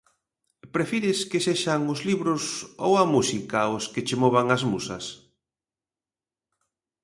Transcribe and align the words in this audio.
Prefires 0.75 1.19
que 1.31 1.43
sexan 1.47 1.81
os 1.93 1.99
libros 2.09 2.43
ou 2.85 2.91
a 3.03 3.05
música 3.13 3.59
os 3.75 3.83
que 3.93 4.01
che 4.07 4.15
movan 4.23 4.47
as 4.57 4.63
musas? 4.69 5.05